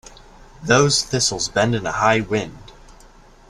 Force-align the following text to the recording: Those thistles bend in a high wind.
Those 0.63 1.03
thistles 1.03 1.47
bend 1.49 1.75
in 1.75 1.85
a 1.85 1.91
high 1.91 2.21
wind. 2.21 2.71